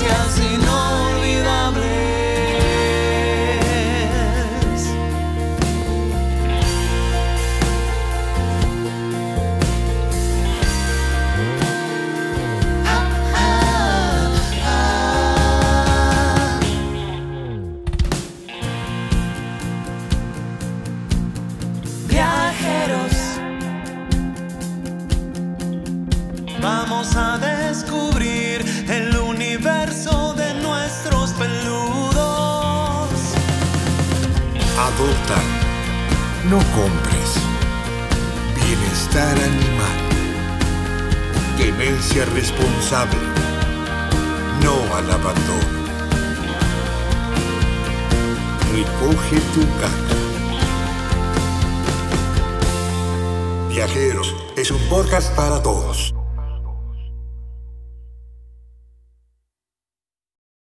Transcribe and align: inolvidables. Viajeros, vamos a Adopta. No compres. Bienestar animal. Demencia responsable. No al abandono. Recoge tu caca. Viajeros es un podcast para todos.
inolvidables. 0.00 1.88
Viajeros, 22.08 23.40
vamos 26.60 27.16
a 27.16 27.38
Adopta. 34.78 35.42
No 36.44 36.58
compres. 36.72 37.34
Bienestar 38.54 39.36
animal. 39.36 39.98
Demencia 41.58 42.24
responsable. 42.26 43.18
No 44.62 44.94
al 44.94 45.10
abandono. 45.10 45.78
Recoge 48.72 49.40
tu 49.52 49.62
caca. 49.80 50.16
Viajeros 53.68 54.36
es 54.56 54.70
un 54.70 54.80
podcast 54.88 55.34
para 55.34 55.60
todos. 55.60 56.14